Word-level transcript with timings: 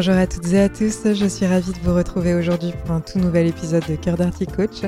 Bonjour 0.00 0.14
à 0.14 0.26
toutes 0.26 0.50
et 0.54 0.60
à 0.62 0.70
tous, 0.70 1.12
je 1.12 1.26
suis 1.26 1.44
ravie 1.44 1.72
de 1.72 1.78
vous 1.84 1.94
retrouver 1.94 2.32
aujourd'hui 2.32 2.72
pour 2.72 2.92
un 2.92 3.02
tout 3.02 3.18
nouvel 3.18 3.48
épisode 3.48 3.84
de 3.86 3.96
Cœur 3.96 4.16
d'Arty 4.16 4.46
Coach 4.46 4.80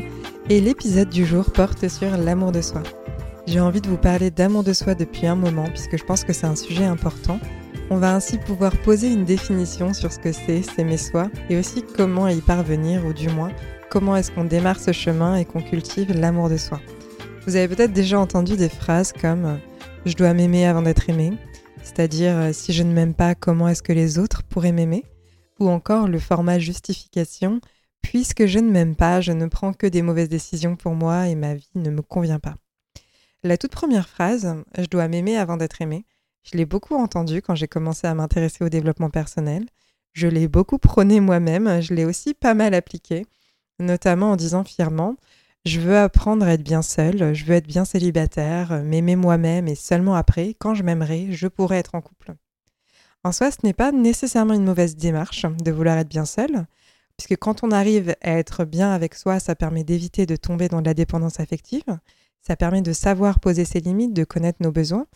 et 0.49 0.59
l'épisode 0.59 1.11
du 1.11 1.27
jour 1.27 1.53
porte 1.53 1.87
sur 1.87 2.17
l'amour 2.17 2.51
de 2.51 2.63
soi. 2.63 2.83
J'ai 3.47 3.61
envie 3.61 3.83
de 3.83 3.91
vous 3.91 3.99
parler 3.99 4.31
d'amour 4.31 4.65
de 4.65 4.73
soi 4.73 4.95
depuis 4.95 5.27
un 5.27 5.35
moment 5.37 5.67
puisque 5.69 5.99
je 5.99 6.05
pense 6.05 6.25
que 6.25 6.33
c'est 6.33 6.47
un 6.47 6.57
sujet 6.57 6.87
important. 6.87 7.39
On 7.91 7.99
va 7.99 8.15
ainsi 8.15 8.39
pouvoir 8.39 8.75
poser 8.79 9.13
une 9.13 9.27
définition 9.27 9.93
sur 9.93 10.11
ce 10.11 10.19
que 10.19 10.33
c'est 10.33 10.63
s'aimer 10.63 10.97
soi 10.97 11.29
et 11.51 11.59
aussi 11.59 11.85
comment 11.95 12.27
y 12.29 12.41
parvenir 12.41 13.05
ou 13.05 13.13
du 13.13 13.29
moins 13.29 13.53
comment 13.91 14.17
est-ce 14.17 14.31
qu'on 14.31 14.45
démarre 14.45 14.81
ce 14.81 14.93
chemin 14.93 15.37
et 15.37 15.45
qu'on 15.45 15.61
cultive 15.61 16.19
l'amour 16.19 16.49
de 16.49 16.57
soi. 16.57 16.81
Vous 17.47 17.57
avez 17.57 17.69
peut-être 17.69 17.93
déjà 17.93 18.19
entendu 18.19 18.57
des 18.57 18.71
phrases 18.71 19.13
comme 19.13 19.59
je 20.07 20.15
dois 20.15 20.33
m'aimer 20.33 20.67
avant 20.67 20.81
d'être 20.81 21.11
aimé, 21.11 21.35
c'est-à-dire 21.83 22.37
euh, 22.37 22.53
si 22.53 22.73
je 22.73 22.83
ne 22.83 22.93
m'aime 22.93 23.15
pas, 23.15 23.35
comment 23.35 23.69
est-ce 23.69 23.83
que 23.83 23.93
les 23.93 24.19
autres 24.19 24.43
pourraient 24.43 24.73
m'aimer? 24.73 25.05
Ou 25.61 25.69
encore 25.69 26.09
le 26.09 26.19
format 26.19 26.59
justification, 26.59 27.61
puisque 28.03 28.47
je 28.47 28.59
ne 28.59 28.71
m'aime 28.71 28.97
pas, 28.97 29.21
je 29.21 29.33
ne 29.33 29.47
prends 29.47 29.73
que 29.73 29.87
des 29.87 30.03
mauvaises 30.03 30.29
décisions 30.29 30.77
pour 30.77 30.95
moi 30.95 31.29
et 31.29 31.35
ma 31.35 31.55
vie 31.55 31.71
ne 31.75 31.91
me 31.91 32.03
convient 32.03 32.41
pas. 32.41 32.57
La 33.43 33.57
toute 33.57 33.73
première 33.73 34.09
phrase, 34.09 34.57
je 34.79 34.87
dois 34.87 35.09
m'aimer 35.09 35.37
avant 35.37 35.57
d'être 35.57 35.83
aimé, 35.83 36.05
je 36.43 36.57
l'ai 36.57 36.67
beaucoup 36.67 36.97
entendue 36.97 37.41
quand 37.43 37.55
j'ai 37.55 37.69
commencé 37.69 38.07
à 38.07 38.15
m'intéresser 38.15 38.65
au 38.65 38.69
développement 38.69 39.11
personnel. 39.11 39.67
Je 40.13 40.27
l'ai 40.27 40.49
beaucoup 40.49 40.79
prôné 40.79 41.21
moi-même, 41.21 41.81
je 41.81 41.95
l'ai 41.95 42.05
aussi 42.05 42.35
pas 42.35 42.55
mal 42.55 42.75
appliqué, 42.75 43.27
notamment 43.79 44.33
en 44.33 44.37
disant 44.37 44.65
fièrement 44.65 45.17
je 45.65 45.81
veux 45.81 45.97
apprendre 45.97 46.45
à 46.47 46.55
être 46.55 46.63
bien 46.63 46.83
seule, 46.83 47.35
je 47.35 47.45
veux 47.45 47.55
être 47.55 47.67
bien 47.67 47.85
célibataire, 47.85 48.83
m'aimer 48.83 49.17
moi-même 49.17 49.69
et 49.69 49.75
seulement 49.75 50.15
après, 50.15 50.55
quand 50.59 50.75
je 50.75 50.83
m'aimerai, 50.83 51.29
je 51.31 51.47
pourrai 51.47 51.79
être 51.79 51.95
en 51.95 52.01
couple. 52.01 52.35
En 53.25 53.31
soi, 53.31 53.51
ce 53.53 53.59
n'est 53.63 53.73
pas 53.73 53.93
nécessairement 53.93 54.55
une 54.55 54.65
mauvaise 54.65 54.97
démarche 54.97 55.47
de 55.47 55.71
vouloir 55.71 55.99
être 55.99 56.09
bien 56.09 56.25
seule, 56.25 56.67
puisque 57.17 57.39
quand 57.39 57.63
on 57.63 57.71
arrive 57.71 58.17
à 58.23 58.33
être 58.33 58.65
bien 58.65 58.91
avec 58.91 59.15
soi, 59.15 59.39
ça 59.39 59.55
permet 59.55 59.85
d'éviter 59.85 60.27
de 60.27 60.35
tomber 60.35 60.69
dans 60.69 60.81
la 60.81 60.95
dépendance 60.95 61.39
affective, 61.39 61.85
ça 62.41 62.57
permet 62.57 62.83
de 62.83 62.93
savoir 62.93 63.39
poser 63.39 63.65
ses 63.65 63.79
limites, 63.79 64.15
de 64.15 64.25
connaître 64.25 64.59
nos 64.61 64.73
besoins. 64.73 65.07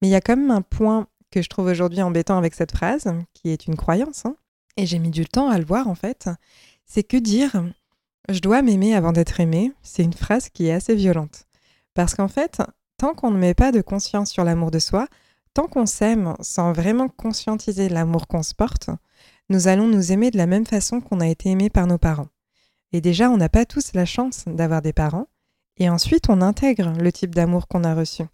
Mais 0.00 0.08
il 0.08 0.10
y 0.12 0.14
a 0.14 0.22
quand 0.22 0.36
même 0.36 0.50
un 0.50 0.62
point 0.62 1.06
que 1.30 1.42
je 1.42 1.48
trouve 1.50 1.66
aujourd'hui 1.66 2.00
embêtant 2.00 2.38
avec 2.38 2.54
cette 2.54 2.72
phrase, 2.72 3.12
qui 3.34 3.50
est 3.50 3.66
une 3.66 3.76
croyance, 3.76 4.24
hein, 4.24 4.36
et 4.78 4.86
j'ai 4.86 4.98
mis 4.98 5.10
du 5.10 5.26
temps 5.26 5.50
à 5.50 5.58
le 5.58 5.64
voir 5.64 5.88
en 5.88 5.94
fait, 5.94 6.30
c'est 6.86 7.02
que 7.02 7.18
dire 7.18 7.62
je 8.28 8.40
dois 8.40 8.62
m'aimer 8.62 8.94
avant 8.94 9.12
d'être 9.12 9.40
aimé, 9.40 9.72
c'est 9.82 10.02
une 10.02 10.12
phrase 10.12 10.48
qui 10.48 10.66
est 10.66 10.72
assez 10.72 10.94
violente. 10.94 11.46
Parce 11.94 12.14
qu'en 12.14 12.28
fait, 12.28 12.62
tant 12.96 13.14
qu'on 13.14 13.30
ne 13.30 13.38
met 13.38 13.54
pas 13.54 13.72
de 13.72 13.80
conscience 13.80 14.30
sur 14.30 14.44
l'amour 14.44 14.70
de 14.70 14.78
soi, 14.78 15.08
tant 15.54 15.66
qu'on 15.66 15.86
s'aime 15.86 16.34
sans 16.40 16.72
vraiment 16.72 17.08
conscientiser 17.08 17.88
l'amour 17.88 18.28
qu'on 18.28 18.42
se 18.42 18.54
porte, 18.54 18.90
nous 19.48 19.66
allons 19.66 19.88
nous 19.88 20.12
aimer 20.12 20.30
de 20.30 20.38
la 20.38 20.46
même 20.46 20.66
façon 20.66 21.00
qu'on 21.00 21.20
a 21.20 21.28
été 21.28 21.48
aimé 21.50 21.70
par 21.70 21.86
nos 21.86 21.98
parents. 21.98 22.28
Et 22.92 23.00
déjà, 23.00 23.30
on 23.30 23.36
n'a 23.36 23.48
pas 23.48 23.66
tous 23.66 23.92
la 23.94 24.04
chance 24.04 24.44
d'avoir 24.46 24.82
des 24.82 24.92
parents, 24.92 25.26
et 25.76 25.88
ensuite 25.88 26.28
on 26.28 26.40
intègre 26.40 26.92
le 26.98 27.12
type 27.12 27.34
d'amour 27.34 27.66
qu'on 27.66 27.84
a 27.84 27.94
reçu. 27.94 28.24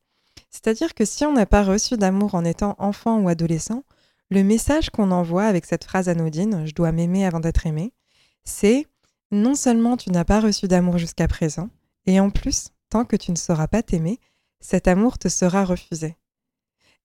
C'est-à-dire 0.51 0.95
que 0.95 1.05
si 1.05 1.25
on 1.25 1.33
n'a 1.33 1.47
pas 1.47 1.63
reçu 1.63 1.97
d'amour 1.97 2.35
en 2.35 2.45
étant 2.45 2.75
enfant 2.79 3.19
ou 3.21 3.29
adolescent, 3.29 3.85
le 4.31 4.43
message 4.43 4.91
qu'on 4.91 5.11
envoie 5.11 5.45
avec 5.45 5.65
cette 5.65 5.85
phrase 5.85 6.09
anodine⁇ 6.09 6.65
je 6.67 6.75
dois 6.75 6.93
m'aimer 6.93 7.25
avant 7.25 7.41
d'être 7.41 7.67
aimé⁇ 7.67 7.93
c'est 8.45 8.87
non 9.31 9.55
seulement 9.55 9.97
tu 9.97 10.11
n'as 10.11 10.25
pas 10.25 10.41
reçu 10.41 10.69
d'amour 10.69 10.99
jusqu'à 10.99 11.29
présent, 11.29 11.69
et 12.07 12.21
en 12.21 12.31
plus, 12.31 12.69
tant 12.91 13.05
que 13.05 13.17
tu 13.17 13.31
ne 13.31 13.37
sauras 13.37 13.67
pas 13.67 13.83
t'aimer, 13.83 14.21
cet 14.61 14.89
amour 14.89 15.19
te 15.19 15.29
sera 15.29 15.65
refusé. 15.65 16.17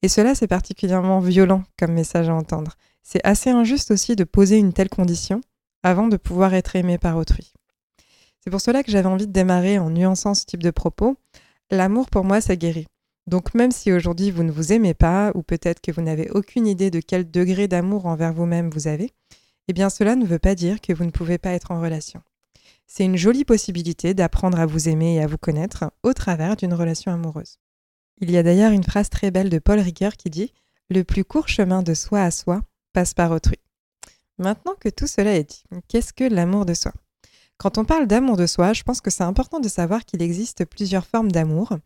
Et 0.01 0.07
cela, 0.07 0.35
c'est 0.35 0.47
particulièrement 0.47 1.19
violent 1.19 1.63
comme 1.77 1.93
message 1.93 2.29
à 2.29 2.35
entendre. 2.35 2.75
C'est 3.03 3.25
assez 3.25 3.49
injuste 3.49 3.91
aussi 3.91 4.15
de 4.15 4.23
poser 4.23 4.57
une 4.57 4.73
telle 4.73 4.89
condition 4.89 5.41
avant 5.83 6.07
de 6.07 6.17
pouvoir 6.17 6.53
être 6.53 6.75
aimé 6.75 6.97
par 6.97 7.17
autrui. 7.17 7.53
C'est 8.43 8.49
pour 8.49 8.61
cela 8.61 8.83
que 8.83 8.91
j'avais 8.91 9.07
envie 9.07 9.27
de 9.27 9.31
démarrer 9.31 9.77
en 9.77 9.89
nuançant 9.89 10.33
ce 10.33 10.45
type 10.45 10.63
de 10.63 10.71
propos. 10.71 11.17
L'amour, 11.69 12.09
pour 12.09 12.23
moi, 12.23 12.41
ça 12.41 12.55
guérit. 12.55 12.87
Donc 13.27 13.53
même 13.53 13.71
si 13.71 13.91
aujourd'hui 13.91 14.31
vous 14.31 14.43
ne 14.43 14.51
vous 14.51 14.73
aimez 14.73 14.95
pas, 14.95 15.31
ou 15.35 15.43
peut-être 15.43 15.79
que 15.79 15.91
vous 15.91 16.01
n'avez 16.01 16.29
aucune 16.31 16.67
idée 16.67 16.89
de 16.89 16.99
quel 16.99 17.29
degré 17.29 17.67
d'amour 17.67 18.07
envers 18.07 18.33
vous-même 18.33 18.69
vous 18.71 18.87
avez, 18.87 19.11
eh 19.71 19.73
bien 19.73 19.89
cela 19.89 20.17
ne 20.17 20.25
veut 20.25 20.37
pas 20.37 20.53
dire 20.53 20.81
que 20.81 20.91
vous 20.91 21.05
ne 21.05 21.11
pouvez 21.11 21.37
pas 21.37 21.51
être 21.51 21.71
en 21.71 21.79
relation. 21.79 22.21
C'est 22.87 23.05
une 23.05 23.15
jolie 23.15 23.45
possibilité 23.45 24.13
d'apprendre 24.13 24.59
à 24.59 24.65
vous 24.65 24.89
aimer 24.89 25.15
et 25.15 25.21
à 25.21 25.27
vous 25.27 25.37
connaître 25.37 25.93
au 26.03 26.11
travers 26.11 26.57
d'une 26.57 26.73
relation 26.73 27.09
amoureuse. 27.13 27.57
Il 28.19 28.29
y 28.31 28.37
a 28.37 28.43
d'ailleurs 28.43 28.73
une 28.73 28.83
phrase 28.83 29.09
très 29.09 29.31
belle 29.31 29.49
de 29.49 29.59
Paul 29.59 29.79
Ricoeur 29.79 30.17
qui 30.17 30.29
dit 30.29 30.51
Le 30.89 31.05
plus 31.05 31.23
court 31.23 31.47
chemin 31.47 31.83
de 31.83 31.93
soi 31.93 32.21
à 32.21 32.31
soi 32.31 32.63
passe 32.91 33.13
par 33.13 33.31
autrui. 33.31 33.59
Maintenant 34.39 34.75
que 34.77 34.89
tout 34.89 35.07
cela 35.07 35.37
est 35.37 35.49
dit, 35.49 35.63
qu'est-ce 35.87 36.11
que 36.11 36.25
l'amour 36.25 36.65
de 36.65 36.73
soi? 36.73 36.91
Quand 37.55 37.77
on 37.77 37.85
parle 37.85 38.07
d'amour 38.07 38.35
de 38.35 38.47
soi, 38.47 38.73
je 38.73 38.83
pense 38.83 38.99
que 38.99 39.09
c'est 39.09 39.23
important 39.23 39.61
de 39.61 39.69
savoir 39.69 40.03
qu'il 40.03 40.21
existe 40.21 40.65
plusieurs 40.65 41.05
formes 41.05 41.31
d'amour, 41.31 41.77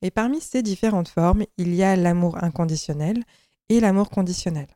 et 0.00 0.10
parmi 0.10 0.40
ces 0.40 0.62
différentes 0.62 1.08
formes, 1.08 1.44
il 1.58 1.74
y 1.74 1.82
a 1.82 1.94
l'amour 1.94 2.42
inconditionnel 2.42 3.22
et 3.68 3.80
l'amour 3.80 4.08
conditionnel. 4.08 4.68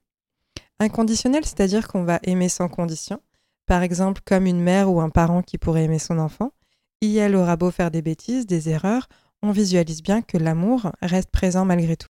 Inconditionnel, 0.80 1.44
c'est-à-dire 1.44 1.88
qu'on 1.88 2.04
va 2.04 2.20
aimer 2.22 2.48
sans 2.48 2.68
condition, 2.68 3.20
par 3.66 3.82
exemple 3.82 4.22
comme 4.24 4.46
une 4.46 4.60
mère 4.60 4.90
ou 4.90 5.00
un 5.00 5.10
parent 5.10 5.42
qui 5.42 5.58
pourrait 5.58 5.84
aimer 5.84 5.98
son 5.98 6.18
enfant. 6.18 6.52
Il 7.00 7.16
elle 7.16 7.34
aura 7.34 7.56
beau 7.56 7.70
faire 7.70 7.90
des 7.90 8.02
bêtises, 8.02 8.46
des 8.46 8.68
erreurs, 8.68 9.08
on 9.42 9.50
visualise 9.50 10.02
bien 10.02 10.22
que 10.22 10.36
l'amour 10.36 10.92
reste 11.02 11.30
présent 11.30 11.64
malgré 11.64 11.96
tout. 11.96 12.08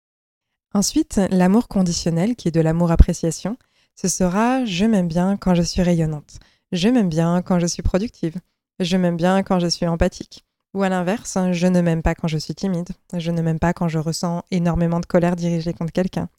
Ensuite, 0.74 1.20
l'amour 1.30 1.68
conditionnel, 1.68 2.36
qui 2.36 2.48
est 2.48 2.52
de 2.52 2.60
l'amour 2.60 2.90
appréciation, 2.90 3.56
ce 3.94 4.08
sera 4.08 4.64
je 4.64 4.84
m'aime 4.84 5.08
bien 5.08 5.36
quand 5.36 5.54
je 5.54 5.62
suis 5.62 5.82
rayonnante, 5.82 6.38
je 6.72 6.88
m'aime 6.88 7.08
bien 7.08 7.42
quand 7.42 7.58
je 7.58 7.66
suis 7.66 7.82
productive, 7.82 8.36
je 8.80 8.96
m'aime 8.96 9.16
bien 9.16 9.42
quand 9.42 9.58
je 9.58 9.66
suis 9.66 9.86
empathique. 9.86 10.44
Ou 10.74 10.82
à 10.82 10.88
l'inverse, 10.88 11.36
je 11.52 11.66
ne 11.66 11.82
m'aime 11.82 12.00
pas 12.00 12.14
quand 12.14 12.28
je 12.28 12.38
suis 12.38 12.54
timide, 12.54 12.88
je 13.12 13.30
ne 13.30 13.42
m'aime 13.42 13.58
pas 13.58 13.74
quand 13.74 13.88
je 13.88 13.98
ressens 13.98 14.42
énormément 14.50 15.00
de 15.00 15.06
colère 15.06 15.36
dirigée 15.36 15.74
contre 15.74 15.92
quelqu'un. 15.92 16.30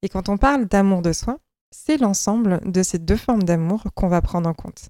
Et 0.00 0.08
quand 0.08 0.30
on 0.30 0.38
parle 0.38 0.66
d'amour 0.66 1.02
de 1.02 1.12
soi, 1.12 1.38
c'est 1.70 1.98
l'ensemble 1.98 2.60
de 2.64 2.82
ces 2.82 2.98
deux 2.98 3.16
formes 3.16 3.42
d'amour 3.42 3.84
qu'on 3.94 4.08
va 4.08 4.22
prendre 4.22 4.48
en 4.48 4.54
compte. 4.54 4.88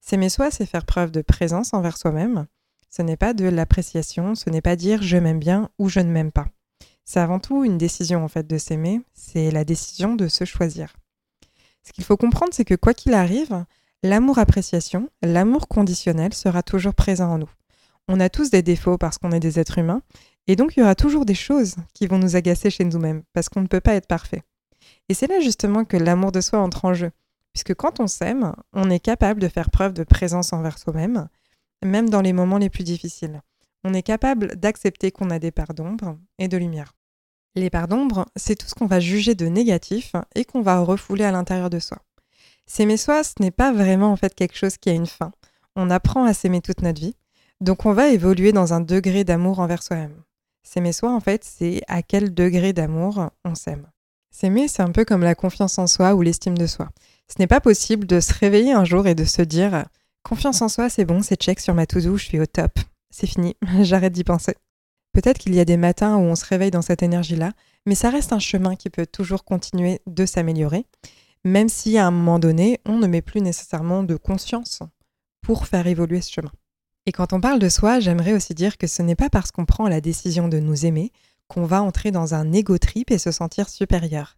S'aimer 0.00 0.28
soi, 0.28 0.50
c'est 0.50 0.66
faire 0.66 0.86
preuve 0.86 1.10
de 1.10 1.22
présence 1.22 1.74
envers 1.74 1.96
soi-même. 1.96 2.46
Ce 2.90 3.02
n'est 3.02 3.16
pas 3.16 3.34
de 3.34 3.46
l'appréciation, 3.46 4.34
ce 4.34 4.48
n'est 4.50 4.62
pas 4.62 4.76
dire 4.76 5.02
je 5.02 5.16
m'aime 5.16 5.38
bien 5.38 5.70
ou 5.78 5.88
je 5.88 6.00
ne 6.00 6.10
m'aime 6.10 6.32
pas. 6.32 6.46
C'est 7.04 7.20
avant 7.20 7.38
tout 7.38 7.64
une 7.64 7.78
décision 7.78 8.24
en 8.24 8.28
fait 8.28 8.46
de 8.46 8.58
s'aimer, 8.58 9.00
c'est 9.14 9.50
la 9.50 9.64
décision 9.64 10.14
de 10.14 10.28
se 10.28 10.44
choisir. 10.44 10.94
Ce 11.82 11.92
qu'il 11.92 12.04
faut 12.04 12.16
comprendre, 12.16 12.52
c'est 12.52 12.64
que 12.64 12.74
quoi 12.74 12.92
qu'il 12.92 13.14
arrive, 13.14 13.64
l'amour 14.02 14.38
appréciation, 14.38 15.08
l'amour 15.22 15.68
conditionnel 15.68 16.34
sera 16.34 16.62
toujours 16.62 16.94
présent 16.94 17.32
en 17.32 17.38
nous. 17.38 17.50
On 18.08 18.20
a 18.20 18.28
tous 18.28 18.50
des 18.50 18.62
défauts 18.62 18.98
parce 18.98 19.18
qu'on 19.18 19.32
est 19.32 19.40
des 19.40 19.58
êtres 19.58 19.78
humains, 19.78 20.02
et 20.46 20.56
donc 20.56 20.76
il 20.76 20.80
y 20.80 20.82
aura 20.82 20.94
toujours 20.94 21.24
des 21.24 21.34
choses 21.34 21.76
qui 21.94 22.06
vont 22.06 22.18
nous 22.18 22.36
agacer 22.36 22.70
chez 22.70 22.84
nous-mêmes, 22.84 23.22
parce 23.32 23.48
qu'on 23.48 23.62
ne 23.62 23.66
peut 23.66 23.80
pas 23.80 23.94
être 23.94 24.06
parfait. 24.06 24.42
Et 25.08 25.14
c'est 25.14 25.26
là 25.26 25.40
justement 25.40 25.84
que 25.84 25.96
l'amour 25.96 26.32
de 26.32 26.40
soi 26.40 26.58
entre 26.58 26.84
en 26.84 26.94
jeu. 26.94 27.10
Puisque 27.52 27.74
quand 27.74 28.00
on 28.00 28.06
s'aime, 28.06 28.54
on 28.72 28.90
est 28.90 29.00
capable 29.00 29.40
de 29.40 29.48
faire 29.48 29.70
preuve 29.70 29.92
de 29.92 30.04
présence 30.04 30.52
envers 30.52 30.78
soi-même, 30.78 31.28
même 31.84 32.10
dans 32.10 32.20
les 32.20 32.32
moments 32.32 32.58
les 32.58 32.70
plus 32.70 32.84
difficiles. 32.84 33.42
On 33.84 33.94
est 33.94 34.02
capable 34.02 34.56
d'accepter 34.56 35.10
qu'on 35.10 35.30
a 35.30 35.38
des 35.38 35.50
parts 35.50 35.74
d'ombre 35.74 36.18
et 36.38 36.48
de 36.48 36.56
lumière. 36.56 36.94
Les 37.54 37.70
parts 37.70 37.88
d'ombre, 37.88 38.26
c'est 38.36 38.54
tout 38.54 38.66
ce 38.66 38.74
qu'on 38.74 38.86
va 38.86 39.00
juger 39.00 39.34
de 39.34 39.46
négatif 39.46 40.12
et 40.34 40.44
qu'on 40.44 40.62
va 40.62 40.80
refouler 40.80 41.24
à 41.24 41.32
l'intérieur 41.32 41.70
de 41.70 41.78
soi. 41.78 41.98
S'aimer 42.66 42.96
soi, 42.96 43.24
ce 43.24 43.34
n'est 43.40 43.50
pas 43.50 43.72
vraiment 43.72 44.12
en 44.12 44.16
fait 44.16 44.34
quelque 44.34 44.56
chose 44.56 44.76
qui 44.76 44.90
a 44.90 44.92
une 44.92 45.06
fin. 45.06 45.32
On 45.74 45.90
apprend 45.90 46.24
à 46.24 46.34
s'aimer 46.34 46.60
toute 46.60 46.82
notre 46.82 47.00
vie, 47.00 47.16
donc 47.60 47.86
on 47.86 47.92
va 47.92 48.08
évoluer 48.08 48.52
dans 48.52 48.74
un 48.74 48.80
degré 48.80 49.24
d'amour 49.24 49.58
envers 49.58 49.82
soi-même. 49.82 50.22
S'aimer 50.62 50.92
soi, 50.92 51.12
en 51.12 51.20
fait, 51.20 51.44
c'est 51.44 51.80
à 51.88 52.02
quel 52.02 52.34
degré 52.34 52.72
d'amour 52.72 53.30
on 53.44 53.54
s'aime. 53.54 53.86
S'aimer, 54.30 54.68
c'est 54.68 54.82
un 54.82 54.92
peu 54.92 55.04
comme 55.04 55.22
la 55.22 55.34
confiance 55.34 55.78
en 55.78 55.86
soi 55.86 56.14
ou 56.14 56.22
l'estime 56.22 56.56
de 56.56 56.66
soi. 56.66 56.90
Ce 57.28 57.34
n'est 57.38 57.46
pas 57.46 57.60
possible 57.60 58.06
de 58.06 58.20
se 58.20 58.32
réveiller 58.32 58.72
un 58.72 58.84
jour 58.84 59.06
et 59.06 59.14
de 59.14 59.24
se 59.24 59.42
dire 59.42 59.86
confiance 60.22 60.62
en 60.62 60.68
soi, 60.68 60.88
c'est 60.90 61.04
bon, 61.04 61.22
c'est 61.22 61.40
check 61.40 61.60
sur 61.60 61.74
ma 61.74 61.86
to-do, 61.86 62.16
je 62.16 62.24
suis 62.24 62.40
au 62.40 62.46
top. 62.46 62.78
C'est 63.10 63.26
fini, 63.26 63.56
j'arrête 63.80 64.12
d'y 64.12 64.24
penser. 64.24 64.54
Peut-être 65.12 65.38
qu'il 65.38 65.54
y 65.54 65.60
a 65.60 65.64
des 65.64 65.76
matins 65.76 66.16
où 66.16 66.20
on 66.20 66.36
se 66.36 66.44
réveille 66.44 66.70
dans 66.70 66.82
cette 66.82 67.02
énergie-là, 67.02 67.52
mais 67.86 67.94
ça 67.94 68.10
reste 68.10 68.32
un 68.32 68.38
chemin 68.38 68.76
qui 68.76 68.90
peut 68.90 69.06
toujours 69.06 69.44
continuer 69.44 70.00
de 70.06 70.26
s'améliorer, 70.26 70.84
même 71.44 71.68
si 71.68 71.98
à 71.98 72.06
un 72.06 72.10
moment 72.10 72.38
donné, 72.38 72.80
on 72.84 72.98
ne 72.98 73.06
met 73.06 73.22
plus 73.22 73.40
nécessairement 73.40 74.02
de 74.02 74.16
conscience 74.16 74.80
pour 75.40 75.66
faire 75.66 75.86
évoluer 75.86 76.20
ce 76.20 76.32
chemin. 76.32 76.52
Et 77.06 77.12
quand 77.12 77.32
on 77.32 77.40
parle 77.40 77.58
de 77.58 77.70
soi, 77.70 78.00
j'aimerais 78.00 78.34
aussi 78.34 78.54
dire 78.54 78.76
que 78.76 78.86
ce 78.86 79.00
n'est 79.00 79.16
pas 79.16 79.30
parce 79.30 79.50
qu'on 79.50 79.64
prend 79.64 79.88
la 79.88 80.02
décision 80.02 80.46
de 80.46 80.58
nous 80.58 80.84
aimer 80.84 81.10
qu'on 81.48 81.64
va 81.64 81.82
entrer 81.82 82.10
dans 82.10 82.34
un 82.34 82.52
égo 82.52 82.78
trip 82.78 83.10
et 83.10 83.18
se 83.18 83.32
sentir 83.32 83.68
supérieur. 83.68 84.36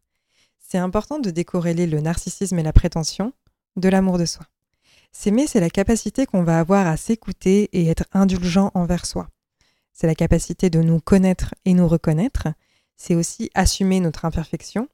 C'est 0.59 0.79
important 0.79 1.19
de 1.19 1.31
décorréler 1.31 1.87
le 1.87 2.01
narcissisme 2.01 2.59
et 2.59 2.63
la 2.63 2.73
prétention 2.73 3.33
de 3.77 3.89
l'amour 3.89 4.19
de 4.19 4.25
soi. 4.25 4.47
S'aimer, 5.13 5.47
c'est 5.47 5.61
la 5.61 5.71
capacité 5.71 6.25
qu'on 6.25 6.45
va 6.45 6.61
avoir 6.61 6.87
à 6.87 6.97
s'écouter 6.97 7.69
et 7.73 7.89
être 7.89 8.05
indulgent 8.13 8.71
envers 8.75 9.07
soi. 9.07 9.29
C'est 9.93 10.07
la 10.07 10.15
capacité 10.15 10.71
de 10.71 10.81
nous 10.81 11.01
connaître 11.01 11.55
et 11.65 11.75
nous 11.75 11.89
reconnaître. 11.89 12.49
C'est 12.97 13.17
aussi 13.17 13.51
assumer 13.55 14.01
notre 14.01 14.25
imperfection 14.25 14.89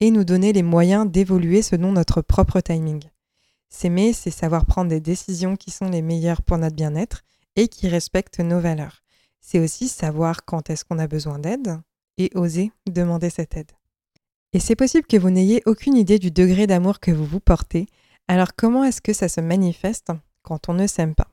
et 0.00 0.10
nous 0.10 0.24
donner 0.24 0.52
les 0.52 0.62
moyens 0.62 1.10
d'évoluer 1.10 1.60
selon 1.60 1.92
notre 1.92 2.22
propre 2.22 2.60
timing. 2.60 3.02
S'aimer, 3.68 4.12
c'est 4.12 4.30
savoir 4.30 4.64
prendre 4.64 4.88
des 4.88 5.00
décisions 5.00 5.56
qui 5.56 5.70
sont 5.70 5.90
les 5.90 6.02
meilleures 6.02 6.42
pour 6.42 6.56
notre 6.56 6.76
bien-être 6.76 7.24
et 7.56 7.68
qui 7.68 7.88
respectent 7.88 8.40
nos 8.40 8.60
valeurs. 8.60 9.02
C'est 9.40 9.58
aussi 9.58 9.88
savoir 9.88 10.44
quand 10.44 10.70
est-ce 10.70 10.84
qu'on 10.84 10.98
a 10.98 11.06
besoin 11.06 11.38
d'aide 11.38 11.80
et 12.18 12.30
oser 12.34 12.72
demander 12.86 13.30
cette 13.30 13.56
aide. 13.56 13.70
Et 14.52 14.60
c'est 14.60 14.76
possible 14.76 15.06
que 15.06 15.16
vous 15.16 15.30
n'ayez 15.30 15.62
aucune 15.66 15.96
idée 15.96 16.18
du 16.18 16.30
degré 16.30 16.66
d'amour 16.66 17.00
que 17.00 17.10
vous 17.10 17.24
vous 17.24 17.40
portez, 17.40 17.86
alors 18.28 18.54
comment 18.56 18.84
est-ce 18.84 19.00
que 19.00 19.12
ça 19.12 19.28
se 19.28 19.40
manifeste 19.40 20.10
quand 20.42 20.68
on 20.68 20.74
ne 20.74 20.86
s'aime 20.86 21.14
pas? 21.14 21.28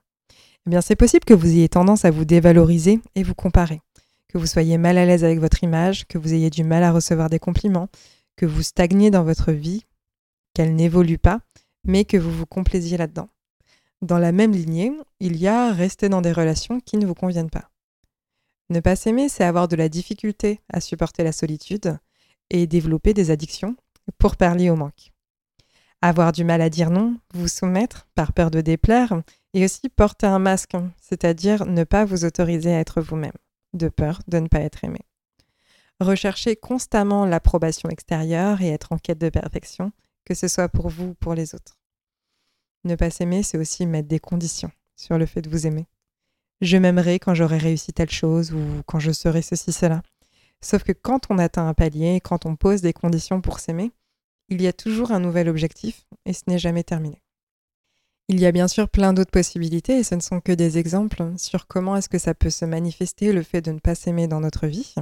Eh 0.65 0.69
bien 0.69 0.81
c'est 0.81 0.95
possible 0.95 1.25
que 1.25 1.33
vous 1.33 1.47
ayez 1.47 1.69
tendance 1.69 2.05
à 2.05 2.11
vous 2.11 2.25
dévaloriser 2.25 2.99
et 3.15 3.23
vous 3.23 3.35
comparer, 3.35 3.81
que 4.27 4.37
vous 4.37 4.47
soyez 4.47 4.77
mal 4.77 4.97
à 4.97 5.05
l'aise 5.05 5.23
avec 5.23 5.39
votre 5.39 5.63
image, 5.63 6.07
que 6.07 6.17
vous 6.17 6.33
ayez 6.33 6.49
du 6.49 6.63
mal 6.63 6.83
à 6.83 6.91
recevoir 6.91 7.29
des 7.29 7.39
compliments, 7.39 7.89
que 8.35 8.45
vous 8.45 8.63
stagniez 8.63 9.11
dans 9.11 9.23
votre 9.23 9.51
vie, 9.51 9.85
qu'elle 10.53 10.75
n'évolue 10.75 11.17
pas, 11.17 11.39
mais 11.85 12.03
que 12.03 12.17
vous 12.17 12.31
vous 12.31 12.45
complaisiez 12.45 12.97
là-dedans. 12.97 13.29
Dans 14.01 14.17
la 14.17 14.31
même 14.31 14.51
lignée, 14.51 14.91
il 15.19 15.37
y 15.37 15.47
a 15.47 15.71
rester 15.71 16.09
dans 16.09 16.21
des 16.21 16.31
relations 16.31 16.79
qui 16.79 16.97
ne 16.97 17.05
vous 17.05 17.13
conviennent 17.13 17.49
pas. 17.49 17.69
Ne 18.69 18.79
pas 18.79 18.95
s'aimer, 18.95 19.29
c'est 19.29 19.43
avoir 19.43 19.67
de 19.67 19.75
la 19.75 19.89
difficulté 19.89 20.61
à 20.69 20.81
supporter 20.81 21.23
la 21.23 21.31
solitude 21.31 21.97
et 22.49 22.67
développer 22.67 23.13
des 23.13 23.31
addictions 23.31 23.75
pour 24.17 24.35
parler 24.35 24.69
au 24.69 24.75
manque. 24.75 25.11
Avoir 26.01 26.31
du 26.31 26.43
mal 26.43 26.61
à 26.61 26.69
dire 26.69 26.89
non, 26.89 27.17
vous 27.33 27.47
soumettre 27.47 28.07
par 28.15 28.33
peur 28.33 28.51
de 28.51 28.61
déplaire 28.61 29.21
et 29.53 29.65
aussi 29.65 29.89
porter 29.89 30.27
un 30.27 30.39
masque, 30.39 30.75
c'est-à-dire 30.99 31.65
ne 31.65 31.83
pas 31.83 32.05
vous 32.05 32.25
autoriser 32.25 32.73
à 32.73 32.79
être 32.79 33.01
vous-même, 33.01 33.31
de 33.73 33.89
peur 33.89 34.21
de 34.27 34.39
ne 34.39 34.47
pas 34.47 34.59
être 34.59 34.83
aimé. 34.83 34.99
Rechercher 35.99 36.55
constamment 36.55 37.25
l'approbation 37.25 37.89
extérieure 37.89 38.61
et 38.61 38.69
être 38.69 38.91
en 38.91 38.97
quête 38.97 39.17
de 39.17 39.29
perfection, 39.29 39.91
que 40.25 40.33
ce 40.33 40.47
soit 40.47 40.69
pour 40.69 40.89
vous 40.89 41.09
ou 41.09 41.13
pour 41.15 41.35
les 41.35 41.55
autres. 41.55 41.77
Ne 42.83 42.95
pas 42.95 43.09
s'aimer, 43.09 43.43
c'est 43.43 43.57
aussi 43.57 43.85
mettre 43.85 44.07
des 44.07 44.19
conditions 44.19 44.71
sur 44.95 45.17
le 45.17 45.25
fait 45.25 45.41
de 45.41 45.49
vous 45.49 45.65
aimer. 45.65 45.87
Je 46.61 46.77
m'aimerai 46.77 47.19
quand 47.19 47.33
j'aurai 47.33 47.57
réussi 47.57 47.93
telle 47.93 48.09
chose 48.09 48.53
ou 48.53 48.63
quand 48.85 48.99
je 48.99 49.11
serai 49.11 49.41
ceci, 49.41 49.71
cela. 49.71 50.01
Sauf 50.61 50.83
que 50.83 50.93
quand 50.93 51.27
on 51.29 51.37
atteint 51.37 51.67
un 51.67 51.73
palier, 51.73 52.21
quand 52.21 52.45
on 52.45 52.55
pose 52.55 52.81
des 52.81 52.93
conditions 52.93 53.41
pour 53.41 53.59
s'aimer, 53.59 53.91
il 54.49 54.61
y 54.61 54.67
a 54.67 54.73
toujours 54.73 55.11
un 55.11 55.19
nouvel 55.19 55.49
objectif 55.49 56.05
et 56.25 56.33
ce 56.33 56.43
n'est 56.47 56.59
jamais 56.59 56.83
terminé. 56.83 57.21
Il 58.27 58.39
y 58.39 58.45
a 58.45 58.51
bien 58.51 58.67
sûr 58.67 58.89
plein 58.89 59.13
d'autres 59.13 59.31
possibilités 59.31 59.99
et 59.99 60.03
ce 60.03 60.15
ne 60.15 60.21
sont 60.21 60.39
que 60.39 60.51
des 60.51 60.77
exemples 60.77 61.23
sur 61.37 61.67
comment 61.67 61.95
est-ce 61.95 62.09
que 62.09 62.17
ça 62.17 62.33
peut 62.33 62.49
se 62.49 62.65
manifester 62.65 63.31
le 63.33 63.43
fait 63.43 63.61
de 63.61 63.71
ne 63.71 63.79
pas 63.79 63.93
s'aimer 63.93 64.27
dans 64.27 64.39
notre 64.39 64.65
vie. 64.65 64.95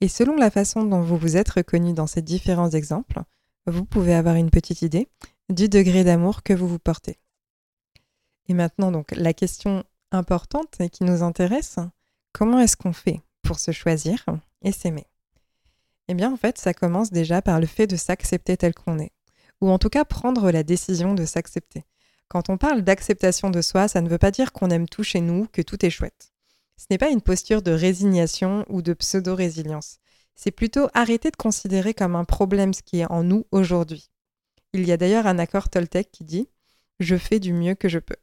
Et 0.00 0.08
selon 0.08 0.36
la 0.36 0.50
façon 0.50 0.84
dont 0.84 1.00
vous 1.00 1.16
vous 1.16 1.36
êtes 1.36 1.50
reconnu 1.50 1.94
dans 1.94 2.06
ces 2.06 2.20
différents 2.20 2.70
exemples, 2.70 3.22
vous 3.66 3.86
pouvez 3.86 4.14
avoir 4.14 4.34
une 4.34 4.50
petite 4.50 4.82
idée 4.82 5.08
du 5.48 5.68
degré 5.68 6.04
d'amour 6.04 6.42
que 6.42 6.52
vous 6.52 6.68
vous 6.68 6.78
portez. 6.78 7.18
Et 8.48 8.54
maintenant, 8.54 8.90
donc, 8.90 9.12
la 9.12 9.32
question 9.32 9.84
importante 10.14 10.80
et 10.80 10.88
qui 10.88 11.04
nous 11.04 11.22
intéresse, 11.22 11.76
comment 12.32 12.60
est-ce 12.60 12.76
qu'on 12.76 12.92
fait 12.92 13.20
pour 13.42 13.58
se 13.58 13.70
choisir 13.70 14.24
et 14.62 14.72
s'aimer? 14.72 15.06
Eh 16.08 16.14
bien, 16.14 16.32
en 16.32 16.36
fait, 16.36 16.58
ça 16.58 16.74
commence 16.74 17.10
déjà 17.10 17.42
par 17.42 17.60
le 17.60 17.66
fait 17.66 17.86
de 17.86 17.96
s'accepter 17.96 18.56
tel 18.56 18.74
qu'on 18.74 18.98
est, 18.98 19.12
ou 19.60 19.70
en 19.70 19.78
tout 19.78 19.88
cas 19.88 20.04
prendre 20.04 20.50
la 20.50 20.62
décision 20.62 21.14
de 21.14 21.24
s'accepter. 21.24 21.84
Quand 22.28 22.48
on 22.50 22.58
parle 22.58 22.82
d'acceptation 22.82 23.50
de 23.50 23.62
soi, 23.62 23.88
ça 23.88 24.00
ne 24.00 24.08
veut 24.08 24.18
pas 24.18 24.30
dire 24.30 24.52
qu'on 24.52 24.70
aime 24.70 24.88
tout 24.88 25.02
chez 25.02 25.20
nous, 25.20 25.46
que 25.52 25.62
tout 25.62 25.84
est 25.84 25.90
chouette. 25.90 26.32
Ce 26.76 26.86
n'est 26.90 26.98
pas 26.98 27.10
une 27.10 27.20
posture 27.20 27.62
de 27.62 27.70
résignation 27.70 28.64
ou 28.68 28.82
de 28.82 28.92
pseudo-résilience 28.92 29.98
c'est 30.34 30.50
plutôt 30.50 30.88
arrêter 30.94 31.30
de 31.30 31.36
considérer 31.36 31.94
comme 31.94 32.16
un 32.16 32.24
problème 32.24 32.74
ce 32.74 32.82
qui 32.82 33.00
est 33.00 33.10
en 33.10 33.22
nous 33.22 33.46
aujourd'hui. 33.50 34.10
Il 34.72 34.86
y 34.86 34.92
a 34.92 34.96
d'ailleurs 34.96 35.26
un 35.26 35.38
accord 35.38 35.68
Toltec 35.68 36.10
qui 36.10 36.24
dit 36.24 36.48
Je 37.00 37.16
fais 37.16 37.38
du 37.38 37.52
mieux 37.52 37.74
que 37.74 37.88
je 37.88 37.98
peux. 37.98 38.16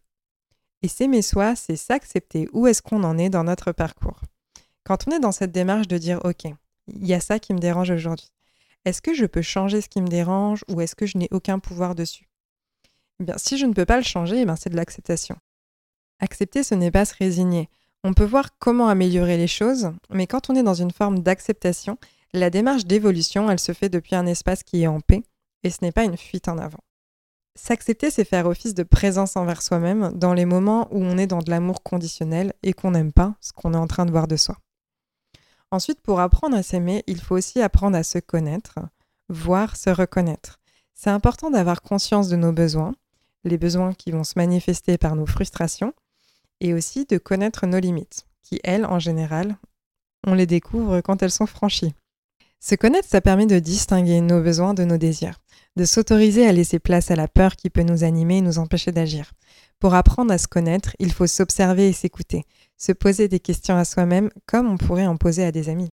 Et 0.84 0.88
s'aimer 0.88 1.22
soi, 1.22 1.56
c'est 1.56 1.76
s'accepter 1.76 2.50
où 2.54 2.68
est-ce 2.68 2.82
qu'on 2.82 3.04
en 3.04 3.18
est 3.18 3.30
dans 3.30 3.44
notre 3.44 3.72
parcours. 3.72 4.22
Quand 4.84 5.08
on 5.08 5.12
est 5.12 5.20
dans 5.20 5.32
cette 5.32 5.52
démarche 5.52 5.88
de 5.88 5.98
dire 5.98 6.20
Ok, 6.24 6.46
il 6.46 7.06
y 7.06 7.14
a 7.14 7.20
ça 7.20 7.40
qui 7.40 7.54
me 7.54 7.60
dérange 7.60 7.92
aujourd'hui. 7.92 8.32
Est-ce 8.86 9.02
que 9.02 9.14
je 9.14 9.26
peux 9.26 9.44
changer 9.44 9.82
ce 9.82 9.90
qui 9.90 10.02
me 10.02 10.08
dérange 10.08 10.64
ou 10.68 10.82
est-ce 10.82 10.96
que 10.96 11.06
je 11.06 11.18
n'ai 11.18 11.28
aucun 11.32 11.60
pouvoir 11.60 11.94
dessus? 11.94 12.28
Eh 13.20 13.26
bien, 13.26 13.38
Si 13.38 13.58
je 13.58 13.68
ne 13.68 13.74
peux 13.74 13.86
pas 13.86 13.98
le 13.98 14.04
changer, 14.04 14.42
eh 14.42 14.56
c'est 14.58 14.72
de 14.72 14.76
l'acceptation. 14.76 15.36
Accepter, 16.20 16.64
ce 16.64 16.74
n'est 16.74 16.92
pas 16.92 17.06
se 17.06 17.16
résigner. 17.16 17.70
On 18.04 18.14
peut 18.14 18.26
voir 18.26 18.58
comment 18.58 18.88
améliorer 18.88 19.38
les 19.38 19.48
choses, 19.48 19.92
mais 20.10 20.26
quand 20.26 20.50
on 20.50 20.56
est 20.56 20.64
dans 20.64 20.74
une 20.74 20.92
forme 20.92 21.20
d'acceptation, 21.20 22.00
la 22.34 22.50
démarche 22.50 22.86
d'évolution, 22.86 23.52
elle 23.52 23.60
se 23.60 23.74
fait 23.74 23.90
depuis 23.90 24.16
un 24.16 24.26
espace 24.26 24.64
qui 24.64 24.82
est 24.82 24.88
en 24.88 25.02
paix, 25.02 25.22
et 25.64 25.70
ce 25.70 25.80
n'est 25.82 25.92
pas 25.92 26.04
une 26.04 26.18
fuite 26.18 26.48
en 26.48 26.58
avant. 26.58 26.80
S'accepter, 27.56 28.10
c'est 28.10 28.24
faire 28.24 28.48
office 28.48 28.74
de 28.74 28.84
présence 28.84 29.36
envers 29.36 29.62
soi-même 29.62 30.12
dans 30.14 30.34
les 30.34 30.46
moments 30.46 30.88
où 30.92 31.04
on 31.04 31.18
est 31.18 31.28
dans 31.28 31.40
de 31.40 31.50
l'amour 31.50 31.84
conditionnel 31.84 32.54
et 32.64 32.74
qu'on 32.74 32.92
n'aime 32.92 33.12
pas 33.12 33.36
ce 33.42 33.52
qu'on 33.52 33.74
est 33.74 33.78
en 33.78 33.88
train 33.88 34.06
de 34.06 34.12
voir 34.12 34.28
de 34.28 34.38
soi. 34.38 34.58
Ensuite, 35.70 36.02
pour 36.02 36.20
apprendre 36.20 36.56
à 36.56 36.64
s'aimer, 36.64 37.04
il 37.08 37.22
faut 37.22 37.36
aussi 37.36 37.62
apprendre 37.62 37.98
à 37.98 38.04
se 38.04 38.20
connaître, 38.20 38.80
voire 39.30 39.76
se 39.76 39.90
reconnaître. 39.90 40.60
C'est 40.94 41.10
important 41.10 41.50
d'avoir 41.50 41.82
conscience 41.82 42.30
de 42.30 42.36
nos 42.36 42.52
besoins, 42.52 42.94
les 43.44 43.58
besoins 43.58 43.94
qui 43.94 44.12
vont 44.12 44.24
se 44.24 44.34
manifester 44.38 44.98
par 44.98 45.16
nos 45.16 45.26
frustrations, 45.26 45.94
et 46.60 46.74
aussi 46.74 47.06
de 47.06 47.18
connaître 47.18 47.66
nos 47.68 47.80
limites, 47.80 48.28
qui, 48.44 48.60
elles, 48.64 48.86
en 48.86 49.00
général, 49.00 49.58
on 50.28 50.34
les 50.34 50.46
découvre 50.46 51.02
quand 51.02 51.24
elles 51.24 51.32
sont 51.32 51.48
franchies. 51.48 51.96
Se 52.60 52.76
connaître, 52.76 53.08
ça 53.08 53.22
permet 53.22 53.48
de 53.48 53.58
distinguer 53.58 54.22
nos 54.22 54.42
besoins 54.42 54.74
de 54.74 54.84
nos 54.84 54.98
désirs, 54.98 55.40
de 55.76 55.86
s'autoriser 55.86 56.46
à 56.48 56.52
laisser 56.52 56.80
place 56.80 57.12
à 57.12 57.16
la 57.16 57.28
peur 57.28 57.56
qui 57.56 57.70
peut 57.70 57.84
nous 57.84 58.04
animer 58.04 58.38
et 58.38 58.42
nous 58.42 58.60
empêcher 58.60 58.92
d'agir. 58.92 59.32
Pour 59.80 59.94
apprendre 59.96 60.34
à 60.34 60.38
se 60.38 60.48
connaître, 60.48 60.96
il 61.00 61.12
faut 61.12 61.28
s'observer 61.28 61.88
et 61.88 61.94
s'écouter, 61.94 62.44
se 62.78 62.92
poser 62.92 63.28
des 63.28 63.40
questions 63.40 63.78
à 63.78 63.86
soi-même 63.86 64.30
comme 64.46 64.68
on 64.68 64.78
pourrait 64.78 65.08
en 65.08 65.18
poser 65.18 65.44
à 65.44 65.52
des 65.52 65.70
amis. 65.70 65.90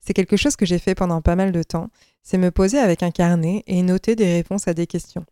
C'est 0.00 0.14
quelque 0.14 0.36
chose 0.36 0.56
que 0.56 0.64
j'ai 0.66 0.78
fait 0.78 0.94
pendant 0.94 1.20
pas 1.20 1.36
mal 1.36 1.52
de 1.52 1.62
temps, 1.62 1.90
c'est 2.22 2.38
me 2.38 2.50
poser 2.50 2.78
avec 2.78 3.02
un 3.02 3.10
carnet 3.10 3.62
et 3.66 3.82
noter 3.82 4.16
des 4.16 4.32
réponses 4.32 4.68
à 4.68 4.74
des 4.74 4.86
questions. 4.86 5.26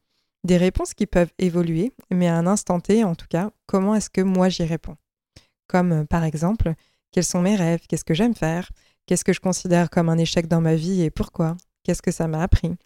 Des 0.45 0.57
réponses 0.57 0.95
qui 0.95 1.07
peuvent 1.07 1.33
évoluer, 1.39 1.93
mais 2.11 2.29
à 2.29 2.37
un 2.37 2.47
instant 2.47 2.81
T, 2.81 3.05
en 3.05 3.15
tout 3.15 3.27
cas, 3.29 3.51
comment 3.67 3.95
est-ce 3.95 4.11
que 4.11 4.21
moi 4.21 4.49
j'y 4.49 4.65
réponds? 4.65 4.97
Comme 5.67 5.93
euh, 5.93 6.05
par 6.05 6.25
exemple, 6.25 6.75
quels 7.13 7.25
sont 7.25 7.41
mes 7.41 7.57
rêves? 7.57 7.81
Qu'est-ce 7.89 8.05
que 8.05 8.15
j'aime 8.15 8.35
faire? 8.35 8.71
Qu'est-ce 9.07 9.25
que 9.25 9.33
je 9.33 9.41
considère 9.41 9.91
comme 9.91 10.09
un 10.09 10.19
échec 10.19 10.47
dans 10.47 10.61
ma 10.61 10.75
vie 10.75 11.03
et 11.03 11.11
pourquoi? 11.11 11.57
Qu'est-ce 11.83 12.03
que 12.03 12.11
ça 12.13 12.29
m'a 12.29 12.43
appris? 12.43 12.77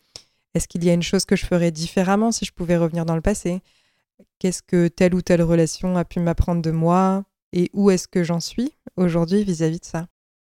Est-ce 0.54 0.68
qu'il 0.68 0.84
y 0.84 0.90
a 0.90 0.94
une 0.94 1.02
chose 1.02 1.24
que 1.24 1.36
je 1.36 1.46
ferais 1.46 1.70
différemment 1.70 2.32
si 2.32 2.44
je 2.44 2.52
pouvais 2.52 2.76
revenir 2.76 3.04
dans 3.04 3.14
le 3.14 3.22
passé? 3.22 3.62
Qu'est-ce 4.38 4.62
que 4.62 4.88
telle 4.88 5.14
ou 5.14 5.22
telle 5.22 5.42
relation 5.42 5.96
a 5.96 6.04
pu 6.04 6.20
m'apprendre 6.20 6.62
de 6.62 6.70
moi? 6.70 7.24
Et 7.52 7.70
où 7.72 7.90
est-ce 7.90 8.08
que 8.08 8.24
j'en 8.24 8.40
suis 8.40 8.72
aujourd'hui 8.96 9.44
vis-à-vis 9.44 9.80
de 9.80 9.84
ça? 9.84 10.08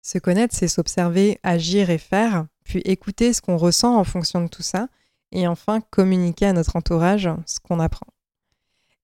Se 0.02 0.18
connaître, 0.18 0.54
c'est 0.54 0.68
s'observer, 0.68 1.38
agir 1.42 1.90
et 1.90 1.98
faire, 1.98 2.46
puis 2.64 2.80
écouter 2.80 3.32
ce 3.32 3.40
qu'on 3.40 3.56
ressent 3.56 3.96
en 3.98 4.04
fonction 4.04 4.42
de 4.42 4.48
tout 4.48 4.62
ça, 4.62 4.88
et 5.32 5.48
enfin 5.48 5.80
communiquer 5.80 6.46
à 6.46 6.52
notre 6.52 6.76
entourage 6.76 7.28
ce 7.46 7.58
qu'on 7.58 7.80
apprend. 7.80 8.06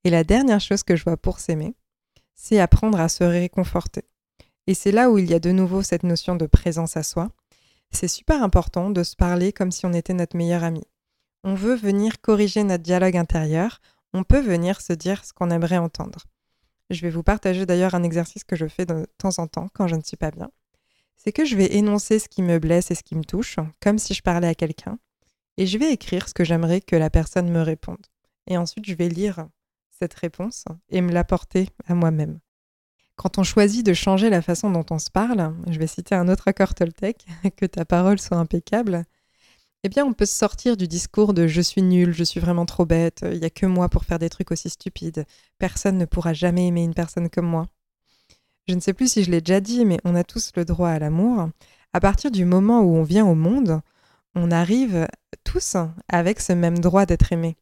Et 0.04 0.11
la 0.11 0.25
dernière 0.25 0.61
chose 0.61 0.82
que 0.82 0.97
je 0.97 1.04
vois 1.04 1.16
pour 1.16 1.40
s'aimer, 1.40 1.75
c'est 2.35 2.61
apprendre 2.61 3.00
à 3.00 3.09
se 3.09 3.25
réconforter. 3.25 4.04
Et 4.66 4.75
c'est 4.75 4.92
là 4.92 5.11
où 5.11 5.18
il 5.18 5.28
y 5.28 5.35
a 5.35 5.40
de 5.40 5.50
nouveau 5.50 5.82
cette 5.82 6.04
notion 6.04 6.37
de 6.37 6.47
présence 6.47 6.97
à 6.97 7.02
soi. 7.02 7.30
C'est 7.92 8.09
super 8.09 8.42
important 8.42 8.90
de 8.90 9.02
se 9.02 9.16
parler 9.16 9.52
comme 9.52 9.73
si 9.73 9.87
on 9.87 9.92
était 9.92 10.14
notre 10.14 10.37
meilleur 10.37 10.64
ami. 10.64 10.85
On 11.44 11.54
veut 11.54 11.75
venir 11.75 12.20
corriger 12.20 12.62
notre 12.64 12.82
dialogue 12.82 13.16
intérieur, 13.16 13.80
on 14.12 14.25
peut 14.25 14.40
venir 14.40 14.80
se 14.80 14.92
dire 14.92 15.25
ce 15.25 15.32
qu'on 15.32 15.50
aimerait 15.50 15.78
entendre. 15.78 16.26
Je 16.90 17.00
vais 17.02 17.11
vous 17.11 17.23
partager 17.23 17.66
d'ailleurs 17.66 17.94
un 17.94 18.02
exercice 18.02 18.44
que 18.44 18.56
je 18.56 18.66
fais 18.66 18.85
de 18.85 19.06
temps 19.18 19.38
en 19.38 19.47
temps 19.47 19.68
quand 19.73 19.87
je 19.87 19.94
ne 19.94 20.02
suis 20.02 20.16
pas 20.16 20.30
bien. 20.30 20.50
C'est 21.16 21.32
que 21.32 21.44
je 21.44 21.56
vais 21.56 21.76
énoncer 21.76 22.18
ce 22.18 22.28
qui 22.28 22.42
me 22.42 22.59
blesse 22.59 22.90
et 22.90 22.94
ce 22.94 23.02
qui 23.02 23.14
me 23.14 23.25
touche, 23.25 23.56
comme 23.80 23.99
si 23.99 24.14
je 24.14 24.23
parlais 24.23 24.49
à 24.49 24.54
quelqu'un, 24.54 24.99
et 25.56 25.66
je 25.66 25.78
vais 25.78 25.92
écrire 25.92 26.28
ce 26.28 26.35
que 26.35 26.44
j'aimerais 26.44 26.80
que 26.80 26.97
la 26.97 27.11
personne 27.11 27.50
me 27.50 27.61
réponde. 27.61 28.06
Et 28.47 28.56
ensuite, 28.56 28.87
je 28.87 28.94
vais 28.94 29.09
lire 29.09 29.47
cette 29.90 30.14
réponse 30.14 30.64
et 30.88 31.02
me 31.02 31.12
l'apporter 31.12 31.68
à 31.87 31.94
moi-même. 31.94 32.40
Quand 33.21 33.37
on 33.37 33.43
choisit 33.43 33.85
de 33.85 33.93
changer 33.93 34.31
la 34.31 34.41
façon 34.41 34.71
dont 34.71 34.87
on 34.91 34.99
se 34.99 35.11
parle, 35.11 35.55
je 35.69 35.79
vais 35.79 35.87
citer 35.87 36.15
un 36.15 36.27
autre 36.27 36.49
accord 36.49 36.75
Toltec, 36.75 37.27
que 37.59 37.67
ta 37.67 37.85
parole 37.85 38.19
soit 38.19 38.39
impeccable, 38.39 39.05
eh 39.85 39.91
bien 39.91 40.07
on 40.07 40.15
peut 40.15 40.25
sortir 40.25 40.75
du 40.79 40.89
discours 40.89 41.35
de 41.35 41.47
je 41.47 41.61
suis 41.61 41.83
nul, 41.83 42.15
je 42.15 42.25
suis 42.25 42.41
vraiment 42.41 42.65
trop 42.65 42.87
bête, 42.87 43.21
il 43.31 43.41
n'y 43.41 43.45
a 43.45 43.50
que 43.50 43.67
moi 43.67 43.91
pour 43.91 44.07
faire 44.07 44.19
des 44.19 44.31
trucs 44.31 44.50
aussi 44.50 44.71
stupides, 44.71 45.27
personne 45.59 45.99
ne 45.99 46.07
pourra 46.07 46.33
jamais 46.33 46.69
aimer 46.69 46.83
une 46.83 46.95
personne 46.95 47.29
comme 47.29 47.45
moi. 47.45 47.67
Je 48.67 48.75
ne 48.75 48.81
sais 48.81 48.95
plus 48.95 49.12
si 49.12 49.23
je 49.23 49.31
l'ai 49.31 49.43
déjà 49.43 49.61
dit, 49.61 49.85
mais 49.85 49.99
on 50.05 50.15
a 50.15 50.25
tous 50.25 50.53
le 50.57 50.65
droit 50.65 50.89
à 50.89 50.99
l'amour. 50.99 51.50
À 51.93 52.00
partir 52.00 52.31
du 52.31 52.47
moment 52.47 52.81
où 52.81 52.97
on 52.97 53.03
vient 53.03 53.27
au 53.27 53.35
monde, 53.35 53.83
on 54.35 54.50
arrive 54.50 55.07
tous 55.45 55.77
avec 56.09 56.41
ce 56.41 56.55
même 56.55 56.79
droit 56.79 57.05
d'être 57.05 57.35
aimé. 57.35 57.59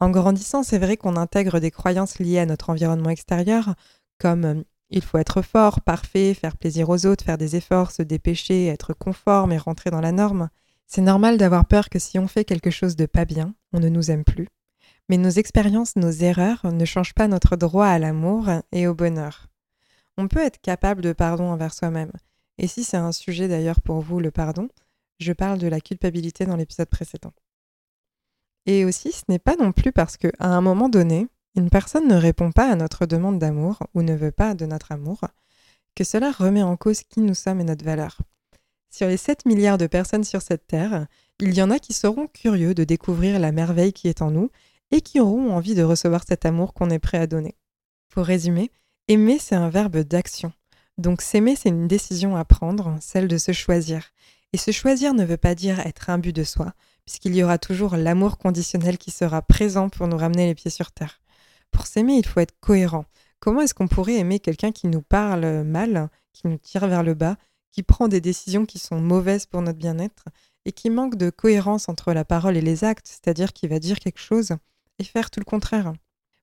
En 0.00 0.08
grandissant, 0.08 0.62
c'est 0.62 0.78
vrai 0.78 0.96
qu'on 0.96 1.18
intègre 1.18 1.60
des 1.60 1.70
croyances 1.70 2.18
liées 2.20 2.38
à 2.38 2.46
notre 2.46 2.70
environnement 2.70 3.10
extérieur, 3.10 3.74
comme 4.18 4.64
il 4.94 5.02
faut 5.02 5.18
être 5.18 5.42
fort, 5.42 5.80
parfait, 5.80 6.34
faire 6.34 6.56
plaisir 6.56 6.88
aux 6.88 7.04
autres, 7.04 7.24
faire 7.24 7.36
des 7.36 7.56
efforts, 7.56 7.90
se 7.90 8.02
dépêcher, 8.02 8.66
être 8.66 8.94
conforme 8.94 9.50
et 9.50 9.58
rentrer 9.58 9.90
dans 9.90 10.00
la 10.00 10.12
norme. 10.12 10.50
C'est 10.86 11.00
normal 11.00 11.36
d'avoir 11.36 11.66
peur 11.66 11.88
que 11.88 11.98
si 11.98 12.16
on 12.16 12.28
fait 12.28 12.44
quelque 12.44 12.70
chose 12.70 12.94
de 12.94 13.06
pas 13.06 13.24
bien, 13.24 13.54
on 13.72 13.80
ne 13.80 13.88
nous 13.88 14.12
aime 14.12 14.22
plus. 14.22 14.46
Mais 15.08 15.16
nos 15.16 15.30
expériences, 15.30 15.96
nos 15.96 16.12
erreurs 16.12 16.60
ne 16.72 16.84
changent 16.84 17.12
pas 17.12 17.26
notre 17.26 17.56
droit 17.56 17.86
à 17.88 17.98
l'amour 17.98 18.48
et 18.70 18.86
au 18.86 18.94
bonheur. 18.94 19.48
On 20.16 20.28
peut 20.28 20.44
être 20.44 20.60
capable 20.60 21.02
de 21.02 21.12
pardon 21.12 21.50
envers 21.50 21.74
soi-même. 21.74 22.12
Et 22.58 22.68
si 22.68 22.84
c'est 22.84 22.96
un 22.96 23.10
sujet 23.10 23.48
d'ailleurs 23.48 23.82
pour 23.82 24.00
vous, 24.00 24.20
le 24.20 24.30
pardon, 24.30 24.68
je 25.18 25.32
parle 25.32 25.58
de 25.58 25.66
la 25.66 25.80
culpabilité 25.80 26.46
dans 26.46 26.56
l'épisode 26.56 26.88
précédent. 26.88 27.32
Et 28.66 28.84
aussi, 28.84 29.10
ce 29.10 29.24
n'est 29.28 29.40
pas 29.40 29.56
non 29.56 29.72
plus 29.72 29.90
parce 29.90 30.16
qu'à 30.16 30.30
un 30.38 30.60
moment 30.60 30.88
donné, 30.88 31.26
une 31.56 31.70
personne 31.70 32.08
ne 32.08 32.16
répond 32.16 32.52
pas 32.52 32.70
à 32.70 32.76
notre 32.76 33.06
demande 33.06 33.38
d'amour 33.38 33.78
ou 33.94 34.02
ne 34.02 34.14
veut 34.14 34.32
pas 34.32 34.54
de 34.54 34.66
notre 34.66 34.92
amour, 34.92 35.20
que 35.94 36.04
cela 36.04 36.32
remet 36.32 36.62
en 36.62 36.76
cause 36.76 37.02
qui 37.02 37.20
nous 37.20 37.34
sommes 37.34 37.60
et 37.60 37.64
notre 37.64 37.84
valeur. 37.84 38.18
Sur 38.90 39.08
les 39.08 39.16
7 39.16 39.46
milliards 39.46 39.78
de 39.78 39.86
personnes 39.86 40.24
sur 40.24 40.42
cette 40.42 40.66
Terre, 40.66 41.06
il 41.40 41.54
y 41.54 41.62
en 41.62 41.70
a 41.70 41.78
qui 41.78 41.92
seront 41.92 42.26
curieux 42.26 42.74
de 42.74 42.84
découvrir 42.84 43.38
la 43.38 43.52
merveille 43.52 43.92
qui 43.92 44.08
est 44.08 44.22
en 44.22 44.30
nous 44.30 44.50
et 44.90 45.00
qui 45.00 45.20
auront 45.20 45.52
envie 45.52 45.74
de 45.74 45.82
recevoir 45.82 46.22
cet 46.26 46.44
amour 46.44 46.74
qu'on 46.74 46.90
est 46.90 46.98
prêt 46.98 47.18
à 47.18 47.26
donner. 47.26 47.56
Pour 48.08 48.24
résumer, 48.24 48.70
aimer 49.08 49.38
c'est 49.40 49.56
un 49.56 49.68
verbe 49.68 49.98
d'action. 49.98 50.52
Donc 50.98 51.22
s'aimer 51.22 51.56
c'est 51.56 51.70
une 51.70 51.88
décision 51.88 52.36
à 52.36 52.44
prendre, 52.44 52.96
celle 53.00 53.26
de 53.26 53.38
se 53.38 53.52
choisir. 53.52 54.10
Et 54.52 54.56
se 54.56 54.70
choisir 54.70 55.14
ne 55.14 55.24
veut 55.24 55.36
pas 55.36 55.56
dire 55.56 55.80
être 55.80 56.16
but 56.18 56.34
de 56.34 56.44
soi, 56.44 56.72
puisqu'il 57.04 57.34
y 57.34 57.42
aura 57.42 57.58
toujours 57.58 57.96
l'amour 57.96 58.38
conditionnel 58.38 58.98
qui 58.98 59.10
sera 59.10 59.42
présent 59.42 59.88
pour 59.88 60.06
nous 60.06 60.16
ramener 60.16 60.46
les 60.46 60.54
pieds 60.54 60.70
sur 60.70 60.92
terre. 60.92 61.20
Pour 61.74 61.86
s'aimer, 61.86 62.14
il 62.14 62.24
faut 62.24 62.40
être 62.40 62.54
cohérent. 62.60 63.04
Comment 63.40 63.60
est-ce 63.60 63.74
qu'on 63.74 63.88
pourrait 63.88 64.14
aimer 64.14 64.38
quelqu'un 64.38 64.70
qui 64.70 64.86
nous 64.86 65.02
parle 65.02 65.64
mal, 65.64 66.08
qui 66.32 66.46
nous 66.46 66.56
tire 66.56 66.86
vers 66.86 67.02
le 67.02 67.14
bas, 67.14 67.36
qui 67.72 67.82
prend 67.82 68.06
des 68.06 68.20
décisions 68.20 68.64
qui 68.64 68.78
sont 68.78 69.00
mauvaises 69.00 69.44
pour 69.44 69.60
notre 69.60 69.78
bien-être 69.78 70.24
et 70.64 70.72
qui 70.72 70.88
manque 70.88 71.16
de 71.16 71.30
cohérence 71.30 71.88
entre 71.88 72.12
la 72.12 72.24
parole 72.24 72.56
et 72.56 72.62
les 72.62 72.84
actes, 72.84 73.08
c'est-à-dire 73.08 73.52
qui 73.52 73.66
va 73.66 73.80
dire 73.80 73.98
quelque 73.98 74.20
chose 74.20 74.52
et 75.00 75.04
faire 75.04 75.30
tout 75.30 75.40
le 75.40 75.44
contraire? 75.44 75.92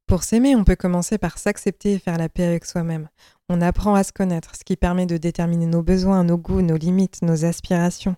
Pour 0.05 0.23
s'aimer, 0.23 0.57
on 0.57 0.65
peut 0.65 0.75
commencer 0.75 1.17
par 1.17 1.38
s'accepter 1.38 1.93
et 1.93 2.00
faire 2.00 2.17
la 2.17 2.27
paix 2.27 2.43
avec 2.43 2.65
soi-même. 2.65 3.07
On 3.47 3.61
apprend 3.61 3.95
à 3.95 4.03
se 4.03 4.11
connaître, 4.11 4.57
ce 4.57 4.65
qui 4.65 4.75
permet 4.75 5.05
de 5.05 5.15
déterminer 5.15 5.65
nos 5.65 5.81
besoins, 5.81 6.25
nos 6.25 6.38
goûts, 6.38 6.61
nos 6.61 6.75
limites, 6.75 7.21
nos 7.21 7.45
aspirations. 7.45 8.17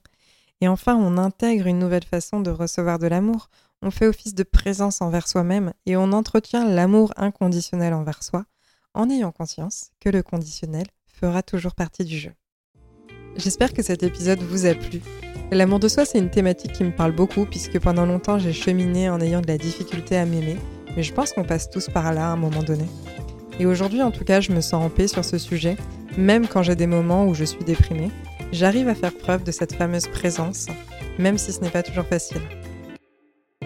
Et 0.61 0.67
enfin, 0.67 0.95
on 0.95 1.19
intègre 1.19 1.67
une 1.67 1.77
nouvelle 1.77 2.05
façon 2.05 2.39
de 2.39 2.49
recevoir 2.49 2.97
de 2.97 3.05
l'amour. 3.05 3.49
On 3.85 3.91
fait 3.91 4.07
office 4.07 4.33
de 4.33 4.43
présence 4.43 5.01
envers 5.01 5.27
soi-même 5.27 5.73
et 5.85 5.97
on 5.97 6.13
entretient 6.13 6.65
l'amour 6.65 7.11
inconditionnel 7.17 7.93
envers 7.93 8.23
soi 8.23 8.45
en 8.93 9.09
ayant 9.09 9.33
conscience 9.33 9.91
que 9.99 10.07
le 10.07 10.23
conditionnel 10.23 10.85
fera 11.05 11.43
toujours 11.43 11.75
partie 11.75 12.05
du 12.05 12.17
jeu. 12.17 12.31
J'espère 13.35 13.73
que 13.73 13.83
cet 13.83 14.01
épisode 14.01 14.39
vous 14.39 14.65
a 14.65 14.73
plu. 14.73 15.01
L'amour 15.51 15.81
de 15.81 15.89
soi, 15.89 16.05
c'est 16.05 16.17
une 16.17 16.29
thématique 16.29 16.71
qui 16.71 16.85
me 16.85 16.95
parle 16.95 17.11
beaucoup 17.11 17.45
puisque 17.45 17.77
pendant 17.77 18.05
longtemps 18.05 18.39
j'ai 18.39 18.53
cheminé 18.53 19.09
en 19.09 19.19
ayant 19.19 19.41
de 19.41 19.47
la 19.47 19.57
difficulté 19.57 20.15
à 20.15 20.25
m'aimer, 20.25 20.55
mais 20.95 21.03
je 21.03 21.13
pense 21.13 21.33
qu'on 21.33 21.43
passe 21.43 21.69
tous 21.69 21.89
par 21.89 22.13
là 22.13 22.27
à 22.27 22.31
un 22.31 22.37
moment 22.37 22.63
donné. 22.63 22.85
Et 23.59 23.65
aujourd'hui, 23.65 24.01
en 24.01 24.11
tout 24.11 24.23
cas, 24.23 24.39
je 24.39 24.53
me 24.53 24.61
sens 24.61 24.81
en 24.81 24.89
paix 24.89 25.09
sur 25.09 25.25
ce 25.25 25.37
sujet, 25.37 25.75
même 26.17 26.47
quand 26.47 26.63
j'ai 26.63 26.77
des 26.77 26.87
moments 26.87 27.27
où 27.27 27.33
je 27.33 27.43
suis 27.43 27.65
déprimée, 27.65 28.11
j'arrive 28.53 28.87
à 28.87 28.95
faire 28.95 29.13
preuve 29.13 29.43
de 29.43 29.51
cette 29.51 29.75
fameuse 29.75 30.07
présence, 30.07 30.67
même 31.19 31.37
si 31.37 31.51
ce 31.51 31.59
n'est 31.59 31.69
pas 31.69 31.83
toujours 31.83 32.05
facile. 32.05 32.41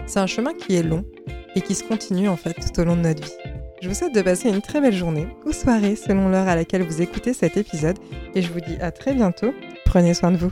C'est 0.08 0.20
un 0.20 0.26
chemin 0.26 0.54
qui 0.54 0.74
est 0.74 0.82
long 0.82 1.04
et 1.54 1.60
qui 1.60 1.74
se 1.74 1.84
continue 1.84 2.28
en 2.28 2.36
fait 2.36 2.54
tout 2.54 2.80
au 2.80 2.84
long 2.84 2.96
de 2.96 3.02
notre 3.02 3.22
vie. 3.22 3.36
Je 3.82 3.88
vous 3.88 3.94
souhaite 3.94 4.14
de 4.14 4.22
passer 4.22 4.48
une 4.48 4.62
très 4.62 4.80
belle 4.80 4.94
journée 4.94 5.28
ou 5.44 5.52
soirée 5.52 5.96
selon 5.96 6.30
l'heure 6.30 6.48
à 6.48 6.56
laquelle 6.56 6.82
vous 6.82 7.02
écoutez 7.02 7.34
cet 7.34 7.58
épisode 7.58 7.98
et 8.34 8.40
je 8.40 8.50
vous 8.50 8.60
dis 8.60 8.78
à 8.80 8.90
très 8.90 9.12
bientôt. 9.12 9.52
Prenez 9.84 10.14
soin 10.14 10.30
de 10.30 10.38
vous. 10.38 10.50